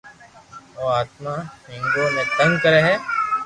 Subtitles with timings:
[0.77, 1.33] او آتما
[1.69, 2.95] ھينگون ني تنگ ڪري ھي